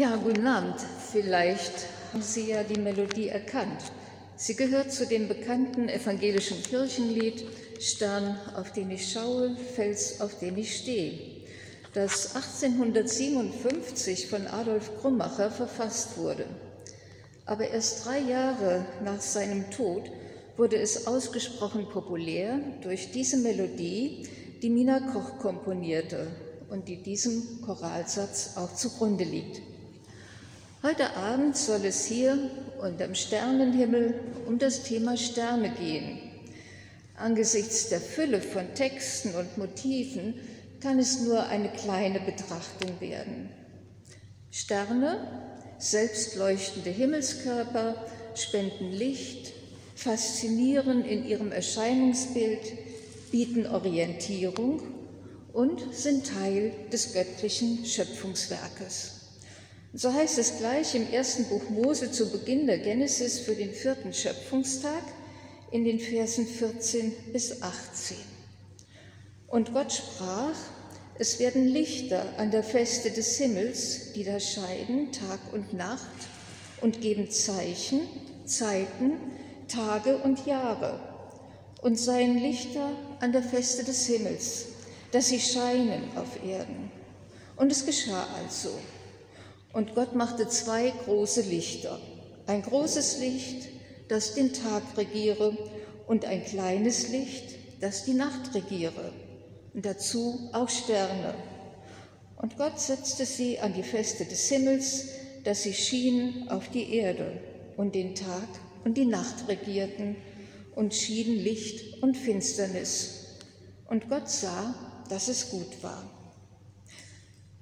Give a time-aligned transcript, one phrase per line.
[0.00, 0.76] Ja, guten Abend.
[1.12, 1.74] Vielleicht
[2.10, 3.82] haben Sie ja die Melodie erkannt.
[4.34, 7.44] Sie gehört zu dem bekannten evangelischen Kirchenlied
[7.78, 11.42] Stern, auf den ich schaue, Fels, auf den ich stehe,
[11.92, 16.46] das 1857 von Adolf Krummacher verfasst wurde.
[17.44, 20.04] Aber erst drei Jahre nach seinem Tod
[20.56, 24.26] wurde es ausgesprochen populär durch diese Melodie,
[24.62, 26.26] die Mina Koch komponierte
[26.70, 29.60] und die diesem Choralsatz auch zugrunde liegt.
[30.82, 32.38] Heute Abend soll es hier
[32.80, 34.14] unterm Sternenhimmel
[34.46, 36.18] um das Thema Sterne gehen.
[37.18, 40.40] Angesichts der Fülle von Texten und Motiven
[40.80, 43.50] kann es nur eine kleine Betrachtung werden.
[44.50, 45.18] Sterne,
[45.76, 48.02] selbstleuchtende Himmelskörper,
[48.34, 49.52] spenden Licht,
[49.96, 52.72] faszinieren in ihrem Erscheinungsbild,
[53.30, 54.80] bieten Orientierung
[55.52, 59.19] und sind Teil des göttlichen Schöpfungswerkes.
[59.92, 64.14] So heißt es gleich im ersten Buch Mose zu Beginn der Genesis für den vierten
[64.14, 65.02] Schöpfungstag
[65.72, 68.16] in den Versen 14 bis 18.
[69.48, 70.54] Und Gott sprach,
[71.18, 76.06] es werden Lichter an der Feste des Himmels, die da scheiden Tag und Nacht
[76.80, 78.02] und geben Zeichen,
[78.44, 79.14] Zeiten,
[79.66, 81.00] Tage und Jahre
[81.82, 84.66] und seien Lichter an der Feste des Himmels,
[85.10, 86.92] dass sie scheinen auf Erden.
[87.56, 88.70] Und es geschah also.
[89.72, 92.00] Und Gott machte zwei große Lichter.
[92.46, 93.68] Ein großes Licht,
[94.08, 95.56] das den Tag regiere,
[96.06, 99.12] und ein kleines Licht, das die Nacht regiere.
[99.72, 101.34] Und dazu auch Sterne.
[102.36, 105.08] Und Gott setzte sie an die Feste des Himmels,
[105.44, 107.40] dass sie schienen auf die Erde
[107.76, 108.48] und den Tag
[108.84, 110.16] und die Nacht regierten
[110.74, 113.36] und schieden Licht und Finsternis.
[113.88, 114.74] Und Gott sah,
[115.08, 116.02] dass es gut war.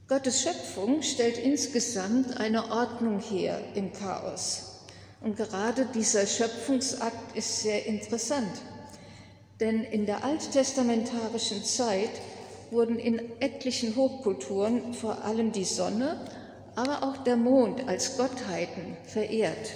[0.08, 4.86] Gottes Schöpfung stellt insgesamt eine Ordnung her im Chaos.
[5.20, 8.62] Und gerade dieser Schöpfungsakt ist sehr interessant.
[9.60, 12.08] Denn in der alttestamentarischen Zeit
[12.70, 16.18] wurden in etlichen Hochkulturen vor allem die Sonne,
[16.74, 19.72] aber auch der Mond als Gottheiten verehrt.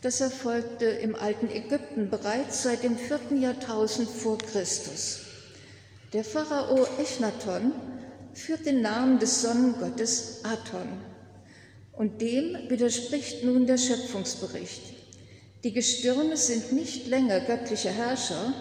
[0.00, 5.26] Das erfolgte im alten Ägypten bereits seit dem vierten Jahrtausend vor Christus.
[6.14, 7.72] Der Pharao Echnaton
[8.34, 10.88] führt den Namen des Sonnengottes Aton.
[11.92, 14.82] Und dem widerspricht nun der Schöpfungsbericht.
[15.64, 18.54] Die Gestirne sind nicht länger göttliche Herrscher,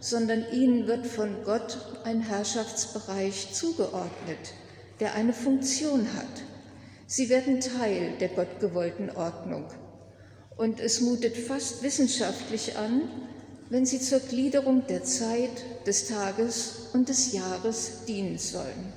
[0.00, 4.38] sondern ihnen wird von Gott ein Herrschaftsbereich zugeordnet,
[5.00, 6.42] der eine Funktion hat.
[7.06, 9.66] Sie werden Teil der gottgewollten Ordnung.
[10.56, 13.02] Und es mutet fast wissenschaftlich an,
[13.70, 18.92] wenn sie zur Gliederung der Zeit, des Tages und des Jahres dienen sollen.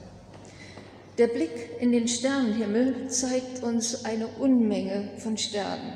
[1.17, 5.93] Der Blick in den Sternenhimmel zeigt uns eine Unmenge von Sternen.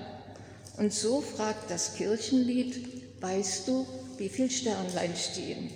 [0.78, 5.70] Und so fragt das Kirchenlied, weißt du, wie viel Sternlein stehen?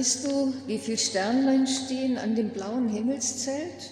[0.00, 3.90] Weißt du, wie viel Sternlein stehen an dem blauen Himmelszelt?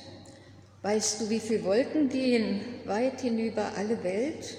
[0.81, 4.57] Weißt du, wie viele Wolken gehen weit hinüber alle Welt?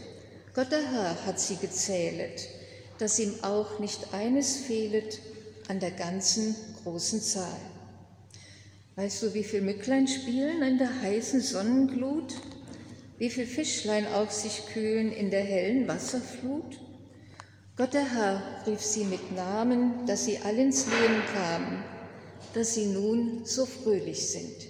[0.54, 2.48] Gott der Herr hat sie gezählet,
[3.00, 5.22] dass ihm auch nicht eines fehlet
[5.68, 7.60] an der ganzen großen Zahl.
[8.96, 12.36] Weißt du, wie viel Mücklein spielen in der heißen Sonnenglut?
[13.18, 16.80] Wie viel Fischlein auf sich kühlen in der hellen Wasserflut?
[17.80, 21.82] Gott der Herr rief sie mit Namen, dass sie all ins Leben kamen,
[22.54, 24.68] dass sie nun so fröhlich sind.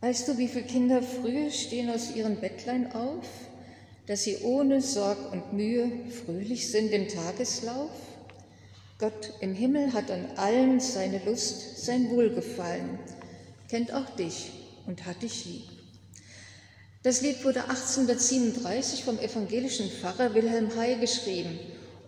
[0.00, 3.26] Weißt du, wie viele Kinder früh stehen aus ihren Bettlein auf,
[4.06, 5.90] dass sie ohne Sorg und Mühe
[6.24, 7.90] fröhlich sind im Tageslauf?
[8.98, 12.98] Gott im Himmel hat an allen seine Lust, sein Wohlgefallen,
[13.68, 14.50] kennt auch dich
[14.86, 15.75] und hat dich lieb.
[17.06, 21.56] Das Lied wurde 1837 vom evangelischen Pfarrer Wilhelm Hay geschrieben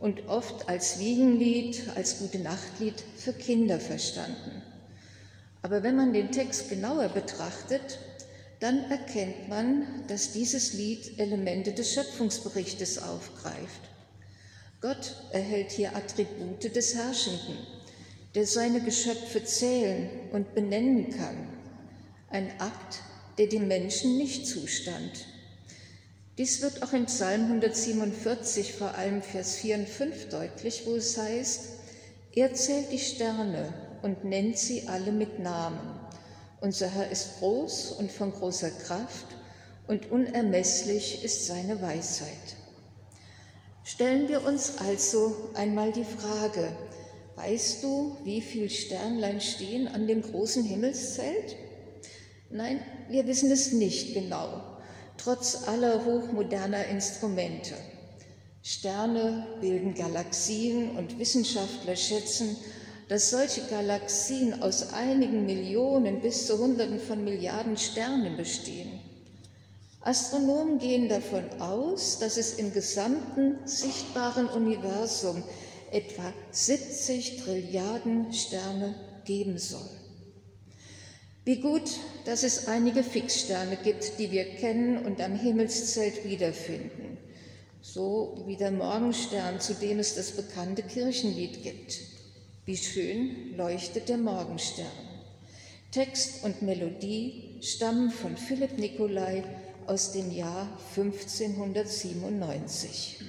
[0.01, 4.61] und oft als Wiegenlied, als gute Nachtlied für Kinder verstanden.
[5.63, 8.01] Aber wenn man den Text genauer betrachtet,
[8.59, 13.83] dann erkennt man, dass dieses Lied Elemente des Schöpfungsberichtes aufgreift.
[14.81, 17.57] Gott erhält hier Attribute des Herrschenden,
[18.35, 21.37] der seine Geschöpfe zählen und benennen kann.
[22.31, 22.99] Ein Akt,
[23.39, 25.27] der dem Menschen nicht zustand.
[26.37, 31.17] Dies wird auch im Psalm 147, vor allem Vers 4 und 5 deutlich, wo es
[31.17, 31.61] heißt,
[32.35, 35.99] er zählt die Sterne und nennt sie alle mit Namen.
[36.61, 39.27] Unser Herr ist groß und von großer Kraft
[39.87, 42.57] und unermesslich ist seine Weisheit.
[43.85, 46.69] Stellen wir uns also einmal die Frage,
[47.37, 51.57] weißt du, wie viel Sternlein stehen an dem großen Himmelszelt?
[52.51, 54.63] Nein, wir wissen es nicht genau,
[55.19, 57.75] trotz aller hochmoderner Instrumente.
[58.63, 62.57] Sterne bilden Galaxien und Wissenschaftler schätzen,
[63.09, 68.99] dass solche Galaxien aus einigen Millionen bis zu Hunderten von Milliarden Sternen bestehen.
[70.01, 75.43] Astronomen gehen davon aus, dass es im gesamten sichtbaren Universum
[75.91, 79.98] etwa 70 Trilliarden Sterne geben soll.
[81.49, 81.91] Wie gut,
[82.27, 87.17] dass es einige Fixsterne gibt, die wir kennen und am Himmelszelt wiederfinden,
[87.81, 92.01] so wie der Morgenstern, zu dem es das bekannte Kirchenlied gibt.
[92.67, 94.93] Wie schön leuchtet der Morgenstern.
[95.91, 99.43] Text und Melodie stammen von Philipp Nicolai
[99.87, 103.25] aus dem Jahr 1597.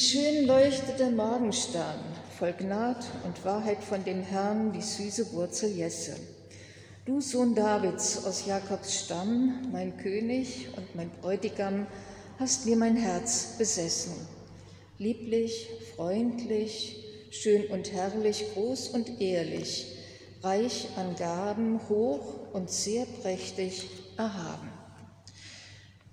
[0.00, 2.00] Wie schön leuchtet der Morgenstern,
[2.38, 6.16] voll Gnad und Wahrheit von dem Herrn, die süße Wurzel Jesse.
[7.04, 11.86] Du Sohn Davids aus Jakobs Stamm, mein König und mein Bräutigam,
[12.38, 14.14] hast mir mein Herz besessen.
[14.96, 19.98] Lieblich, freundlich, schön und herrlich, groß und ehrlich,
[20.42, 24.69] reich an Gaben, hoch und sehr prächtig erhaben.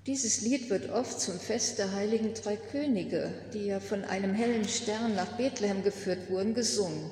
[0.08, 4.66] Dieses Lied wird oft zum Fest der heiligen drei Könige, die ja von einem hellen
[4.66, 7.12] Stern nach Bethlehem geführt wurden, gesungen.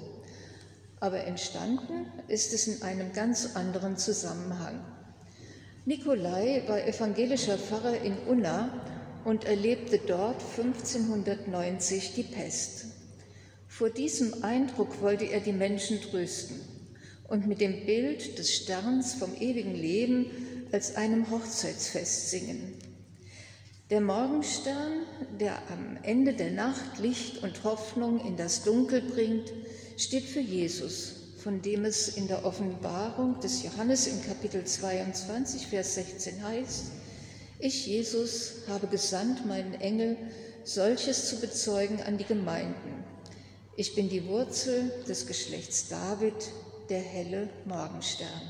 [1.01, 4.79] Aber entstanden ist es in einem ganz anderen Zusammenhang.
[5.83, 8.81] Nikolai war evangelischer Pfarrer in Unna
[9.25, 12.85] und erlebte dort 1590 die Pest.
[13.67, 16.61] Vor diesem Eindruck wollte er die Menschen trösten
[17.27, 20.27] und mit dem Bild des Sterns vom ewigen Leben
[20.71, 22.84] als einem Hochzeitsfest singen.
[23.89, 25.03] Der Morgenstern,
[25.39, 29.51] der am Ende der Nacht Licht und Hoffnung in das Dunkel bringt,
[29.97, 31.15] steht für Jesus
[31.45, 36.85] von dem es in der Offenbarung des Johannes im Kapitel 22, Vers 16 heißt,
[37.59, 40.17] ich, Jesus, habe gesandt meinen Engel,
[40.63, 43.03] solches zu bezeugen an die Gemeinden.
[43.77, 46.33] Ich bin die Wurzel des Geschlechts David,
[46.89, 48.41] der helle Morgenstern.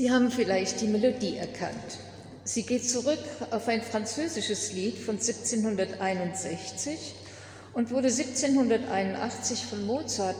[0.00, 1.98] Sie haben vielleicht die Melodie erkannt.
[2.44, 3.18] Sie geht zurück
[3.50, 7.16] auf ein französisches Lied von 1761
[7.74, 10.38] und wurde 1781 von Mozart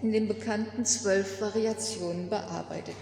[0.00, 2.94] in den bekannten zwölf Variationen bearbeitet.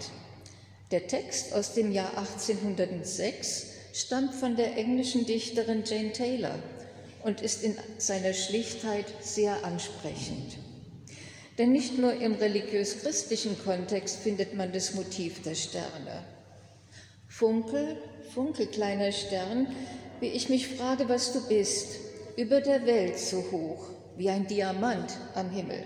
[0.89, 6.55] Der Text aus dem Jahr 1806 stammt von der englischen Dichterin Jane Taylor
[7.23, 10.57] und ist in seiner Schlichtheit sehr ansprechend.
[11.59, 16.23] Denn nicht nur im religiös-christlichen Kontext findet man das Motiv der Sterne.
[17.27, 17.97] Funkel,
[18.33, 19.67] funkel, kleiner Stern,
[20.21, 21.99] wie ich mich frage, was du bist,
[22.37, 25.83] über der Welt so hoch, wie ein Diamant am Himmel.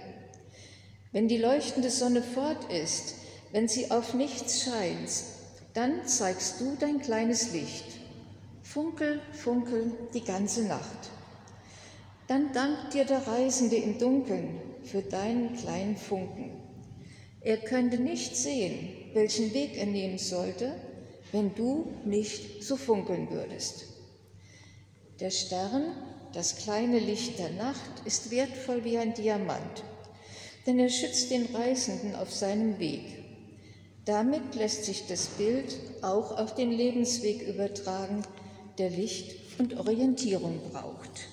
[1.12, 3.15] Wenn die leuchtende Sonne fort ist,
[3.51, 5.10] wenn sie auf nichts scheint,
[5.74, 7.86] dann zeigst du dein kleines Licht.
[8.62, 11.10] Funkel, funkel die ganze Nacht.
[12.27, 16.52] Dann dankt dir der Reisende im Dunkeln, für deinen kleinen Funken.
[17.42, 20.74] Er könnte nicht sehen, welchen Weg er nehmen sollte,
[21.32, 23.86] wenn du nicht so funkeln würdest.
[25.20, 25.84] Der Stern,
[26.34, 29.84] das kleine Licht der Nacht, ist wertvoll wie ein Diamant,
[30.66, 33.24] denn er schützt den Reisenden auf seinem Weg.
[34.06, 38.24] Damit lässt sich das Bild auch auf den Lebensweg übertragen,
[38.78, 41.33] der Licht und Orientierung braucht.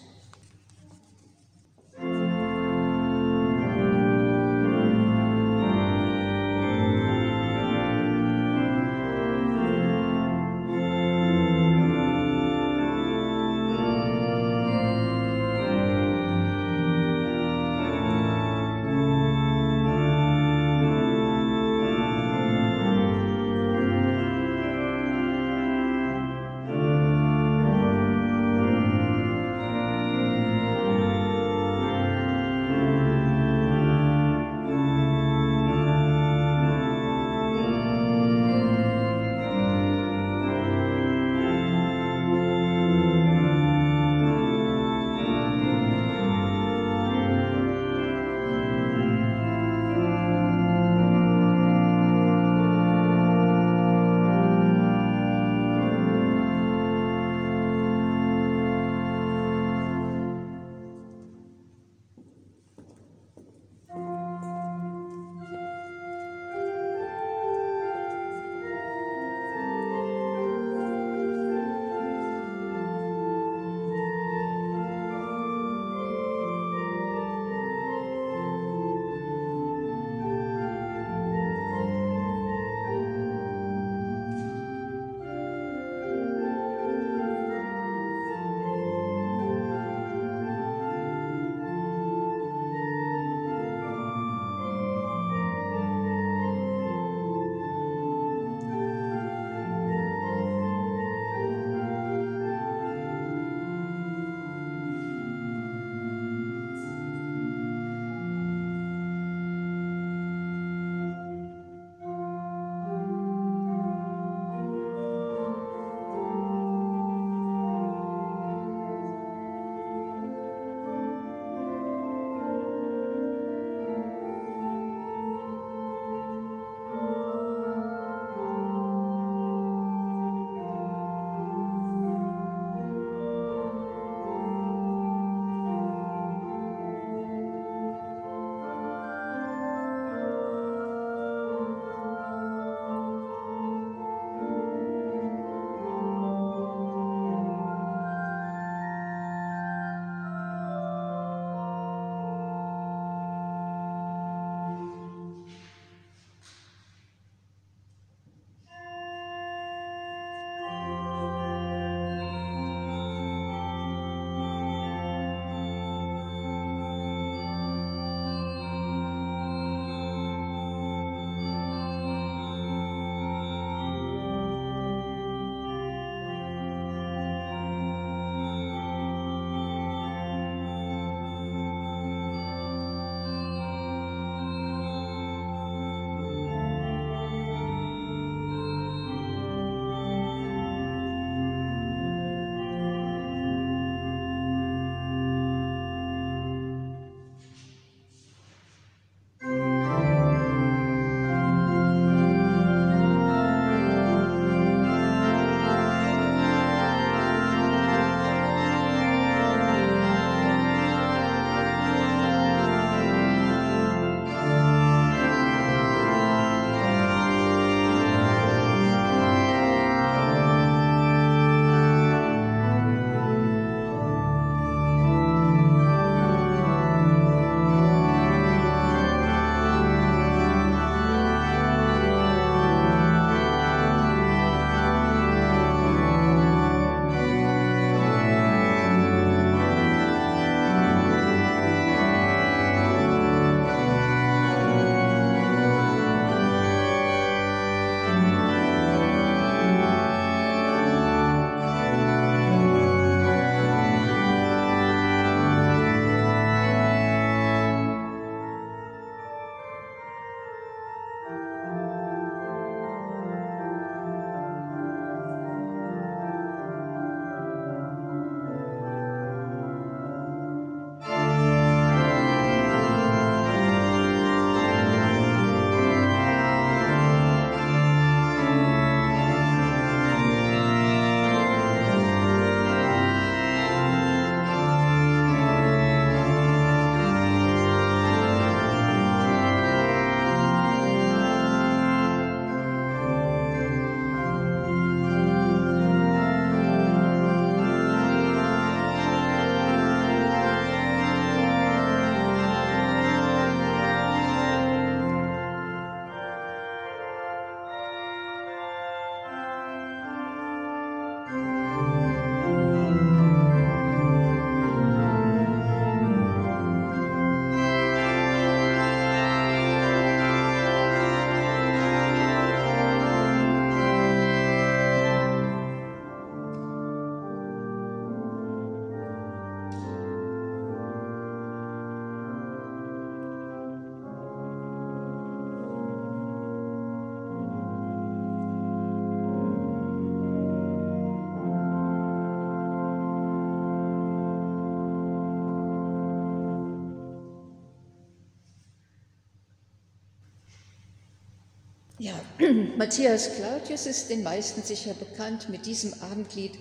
[352.10, 352.46] Ja,
[352.76, 356.58] Matthias Claudius ist den meisten sicher bekannt mit diesem Abendlied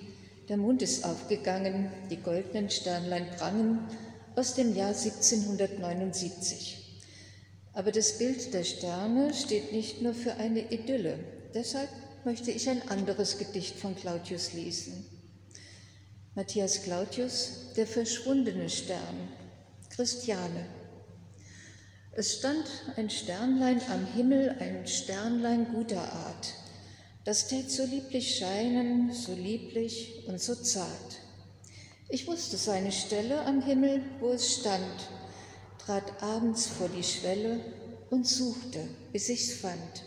[0.48, 3.80] Der Mond ist aufgegangen, die goldenen Sternlein prangen
[4.36, 7.02] aus dem Jahr 1779.
[7.74, 11.20] Aber das Bild der Sterne steht nicht nur für eine Idylle.
[11.54, 11.90] Deshalb
[12.26, 15.06] möchte ich ein anderes Gedicht von Claudius lesen.
[16.36, 19.30] Matthias Claudius, der verschwundene Stern,
[19.90, 20.66] Christiane.
[22.20, 22.66] Es stand
[22.98, 26.54] ein Sternlein am Himmel, ein Sternlein guter Art.
[27.24, 31.22] Das tät so lieblich scheinen, so lieblich und so zart.
[32.10, 35.10] Ich wusste seine Stelle am Himmel, wo es stand,
[35.78, 37.62] trat abends vor die Schwelle
[38.10, 40.04] und suchte, bis ich's fand.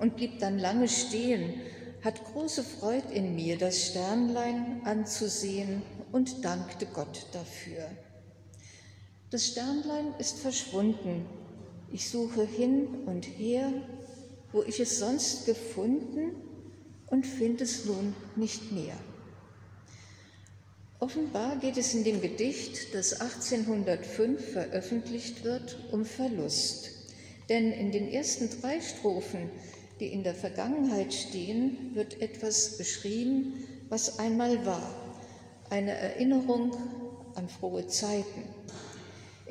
[0.00, 1.60] Und blieb dann lange stehen,
[2.02, 7.88] hat große Freud in mir, das Sternlein anzusehen und dankte Gott dafür.
[9.32, 11.24] Das Sternlein ist verschwunden.
[11.90, 13.72] Ich suche hin und her,
[14.52, 16.36] wo ich es sonst gefunden
[17.06, 18.94] und finde es nun nicht mehr.
[20.98, 26.90] Offenbar geht es in dem Gedicht, das 1805 veröffentlicht wird, um Verlust.
[27.48, 29.48] Denn in den ersten drei Strophen,
[29.98, 34.94] die in der Vergangenheit stehen, wird etwas beschrieben, was einmal war,
[35.70, 36.76] eine Erinnerung
[37.34, 38.44] an frohe Zeiten.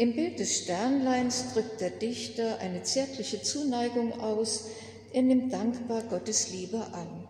[0.01, 4.69] Im Bild des Sternleins drückt der Dichter eine zärtliche Zuneigung aus,
[5.13, 7.27] er nimmt dankbar Gottes Liebe an.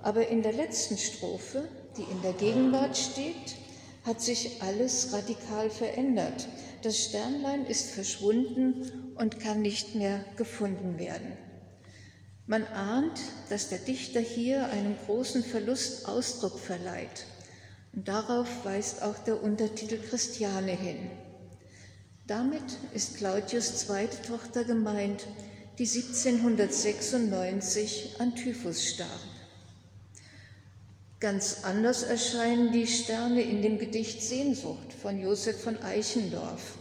[0.00, 3.56] Aber in der letzten Strophe, die in der Gegenwart steht,
[4.04, 6.46] hat sich alles radikal verändert.
[6.82, 11.36] Das Sternlein ist verschwunden und kann nicht mehr gefunden werden.
[12.46, 17.26] Man ahnt, dass der Dichter hier einem großen Verlust Ausdruck verleiht.
[17.92, 21.10] Und darauf weist auch der Untertitel Christiane hin.
[22.26, 25.26] Damit ist Claudius zweite Tochter gemeint,
[25.78, 29.20] die 1796 an Typhus starb.
[31.20, 36.78] Ganz anders erscheinen die Sterne in dem Gedicht Sehnsucht von Josef von Eichendorff.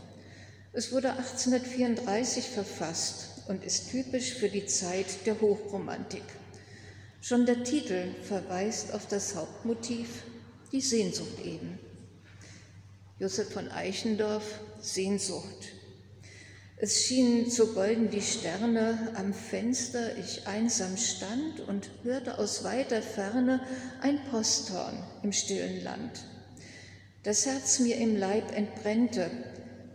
[0.71, 6.23] Es wurde 1834 verfasst und ist typisch für die Zeit der Hochromantik.
[7.19, 10.23] Schon der Titel verweist auf das Hauptmotiv,
[10.71, 11.79] die Sehnsucht eben.
[13.23, 15.69] Josef von Eichendorff, Sehnsucht.
[16.75, 23.01] Es schienen so golden die Sterne am Fenster, ich einsam stand und hörte aus weiter
[23.01, 23.61] Ferne
[24.01, 26.25] ein Posthorn im stillen Land.
[27.23, 29.31] Das Herz mir im Leib entbrennte,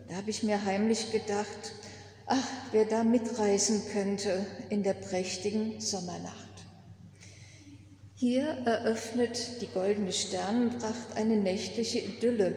[0.09, 1.75] da habe ich mir heimlich gedacht,
[2.25, 6.65] ach, wer da mitreisen könnte in der prächtigen Sommernacht.
[8.15, 12.57] Hier eröffnet die goldene Sternenpracht eine nächtliche Idylle,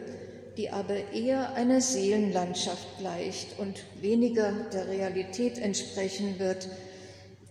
[0.56, 6.68] die aber eher einer Seelenlandschaft gleicht und weniger der Realität entsprechen wird,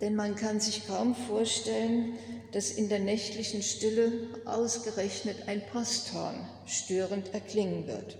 [0.01, 2.13] denn man kann sich kaum vorstellen,
[2.51, 4.11] dass in der nächtlichen Stille
[4.45, 6.35] ausgerechnet ein Posthorn
[6.65, 8.17] störend erklingen wird.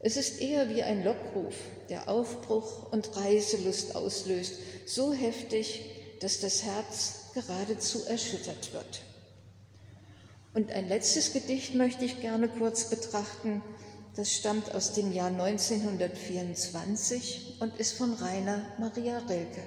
[0.00, 1.54] Es ist eher wie ein Lockruf,
[1.88, 5.84] der Aufbruch und Reiselust auslöst, so heftig,
[6.20, 9.02] dass das Herz geradezu erschüttert wird.
[10.54, 13.62] Und ein letztes Gedicht möchte ich gerne kurz betrachten.
[14.14, 19.62] Das stammt aus dem Jahr 1924 und ist von Rainer Maria Rilke.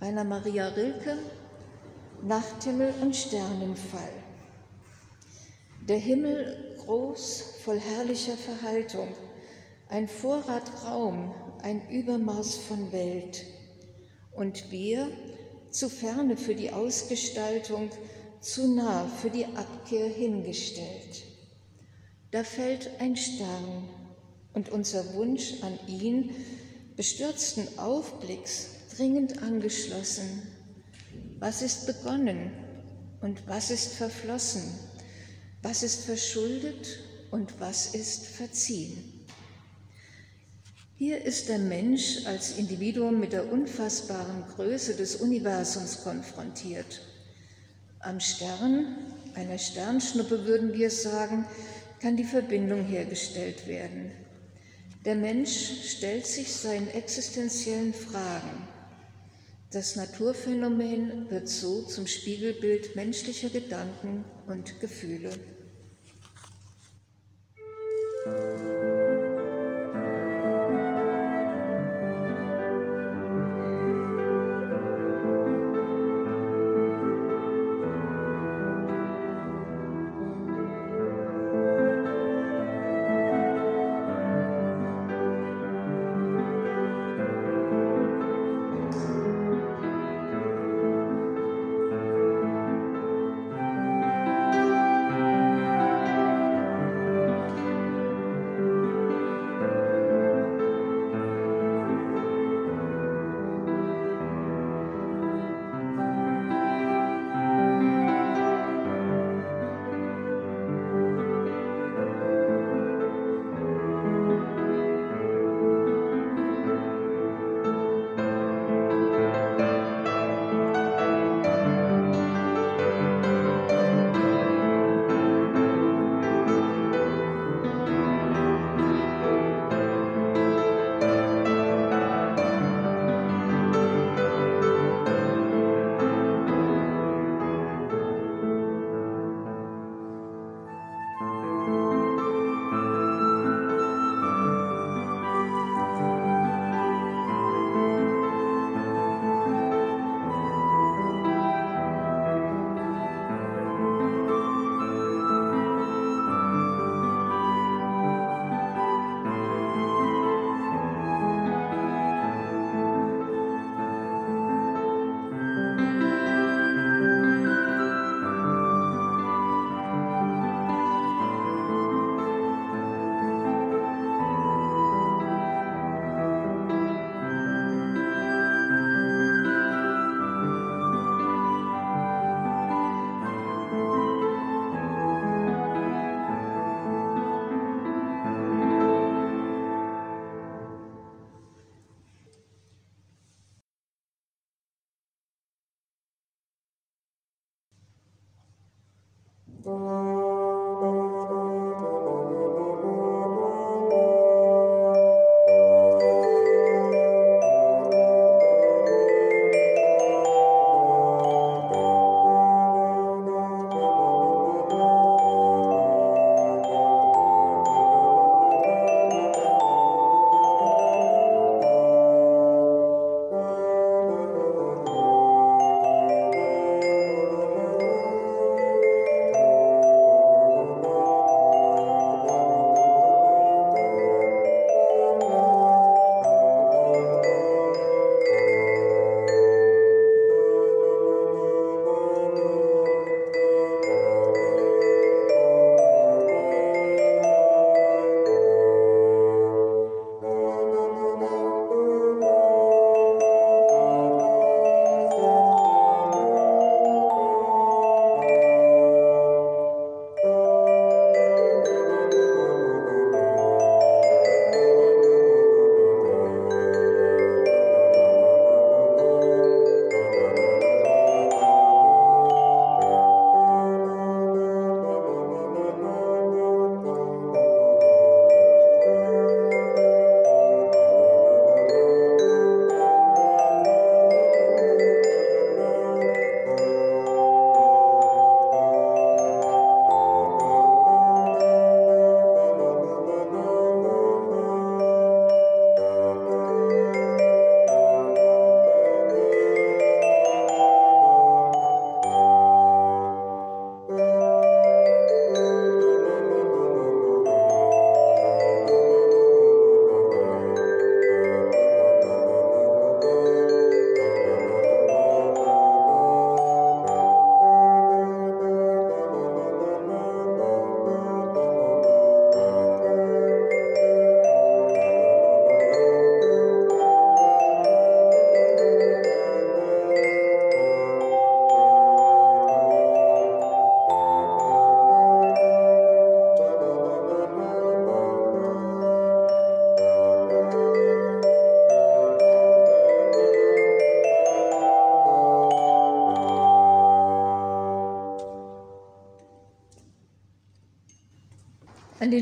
[0.00, 1.18] Rainer Maria Rilke,
[2.22, 4.08] Nachthimmel und Sternenfall.
[5.86, 9.08] Der Himmel groß, voll herrlicher Verhaltung,
[9.90, 13.44] ein Vorrat Raum, ein Übermaß von Welt.
[14.32, 15.10] Und wir,
[15.68, 17.90] zu ferne für die Ausgestaltung,
[18.44, 21.24] zu nah für die Abkehr hingestellt.
[22.30, 23.88] Da fällt ein Stern
[24.52, 26.30] und unser Wunsch an ihn,
[26.94, 30.42] bestürzten Aufblicks, dringend angeschlossen.
[31.38, 32.52] Was ist begonnen
[33.22, 34.62] und was ist verflossen?
[35.62, 36.98] Was ist verschuldet
[37.30, 39.24] und was ist verziehen?
[40.96, 47.00] Hier ist der Mensch als Individuum mit der unfassbaren Größe des Universums konfrontiert
[48.04, 48.96] am Stern,
[49.34, 51.44] einer Sternschnuppe würden wir sagen,
[52.00, 54.12] kann die Verbindung hergestellt werden.
[55.04, 55.50] Der Mensch
[55.96, 58.68] stellt sich seinen existenziellen Fragen.
[59.70, 65.30] Das Naturphänomen wird so zum Spiegelbild menschlicher Gedanken und Gefühle.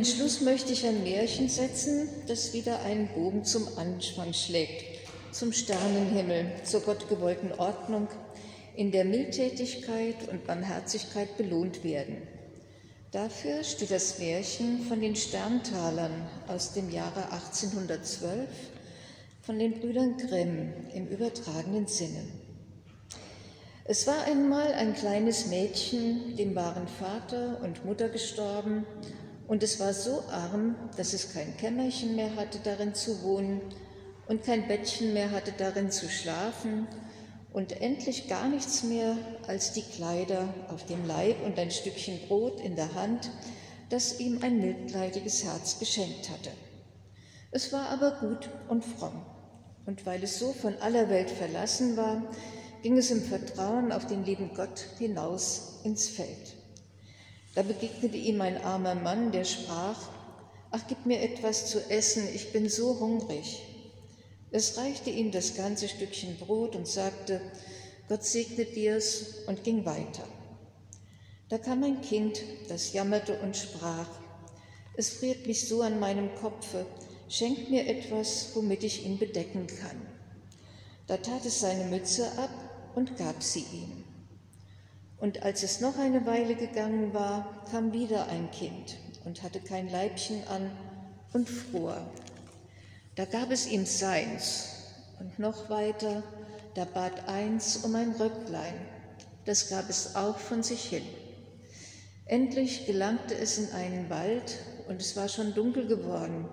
[0.02, 4.84] Den Schluss möchte ich ein Märchen setzen, das wieder einen Bogen zum Anfang schlägt,
[5.30, 8.08] zum Sternenhimmel, zur gottgewollten Ordnung,
[8.74, 12.16] in der Mildtätigkeit und Barmherzigkeit belohnt werden.
[13.12, 18.48] Dafür steht das Märchen von den Sterntalern aus dem Jahre 1812
[19.40, 22.24] von den Brüdern Grimm im übertragenen Sinne.
[23.84, 28.84] Es war einmal ein kleines Mädchen, dem waren Vater und Mutter gestorben,
[29.52, 33.60] und es war so arm, dass es kein Kämmerchen mehr hatte, darin zu wohnen,
[34.26, 36.88] und kein Bettchen mehr hatte, darin zu schlafen,
[37.52, 39.14] und endlich gar nichts mehr
[39.46, 43.30] als die Kleider auf dem Leib und ein Stückchen Brot in der Hand,
[43.90, 46.50] das ihm ein mildleidiges Herz geschenkt hatte.
[47.50, 49.20] Es war aber gut und fromm,
[49.84, 52.22] und weil es so von aller Welt verlassen war,
[52.82, 56.61] ging es im Vertrauen auf den lieben Gott hinaus ins Feld.
[57.54, 59.98] Da begegnete ihm ein armer Mann, der sprach,
[60.70, 63.62] Ach, gib mir etwas zu essen, ich bin so hungrig.
[64.50, 67.42] Es reichte ihm das ganze Stückchen Brot und sagte,
[68.08, 70.26] Gott segne dir's und ging weiter.
[71.50, 74.08] Da kam ein Kind, das jammerte und sprach,
[74.96, 76.86] es friert mich so an meinem Kopfe,
[77.28, 80.00] schenkt mir etwas, womit ich ihn bedecken kann.
[81.06, 82.50] Da tat es seine Mütze ab
[82.94, 84.01] und gab sie ihm.
[85.22, 89.88] Und als es noch eine Weile gegangen war, kam wieder ein Kind und hatte kein
[89.88, 90.68] Leibchen an
[91.32, 91.96] und fror.
[93.14, 94.66] Da gab es ihm seins
[95.20, 96.24] und noch weiter,
[96.74, 98.74] da bat eins um ein Röcklein,
[99.44, 101.04] das gab es auch von sich hin.
[102.26, 104.58] Endlich gelangte es in einen Wald
[104.88, 106.48] und es war schon dunkel geworden.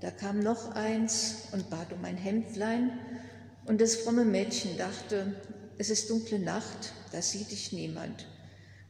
[0.00, 2.90] Da kam noch eins und bat um ein Hemdlein
[3.66, 5.34] und das fromme Mädchen dachte,
[5.78, 8.26] es ist dunkle Nacht, da sieht dich niemand.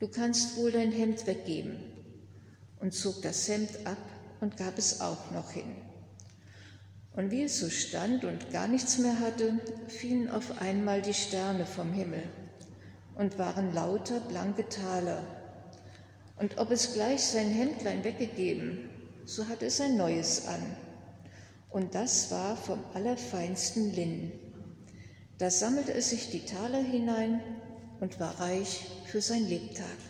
[0.01, 1.77] Du kannst wohl dein Hemd weggeben.
[2.81, 3.99] Und zog das Hemd ab
[4.41, 5.77] und gab es auch noch hin.
[7.13, 11.67] Und wie es so stand und gar nichts mehr hatte, fielen auf einmal die Sterne
[11.67, 12.23] vom Himmel
[13.17, 15.25] und waren lauter blanke Taler.
[16.37, 18.89] Und ob es gleich sein Hemdlein weggegeben,
[19.25, 20.63] so hatte es ein neues an.
[21.69, 24.48] Und das war vom allerfeinsten Linnen.
[25.39, 27.41] Da sammelte es sich die Taler hinein
[28.01, 30.08] und war reich für sein Lebtag.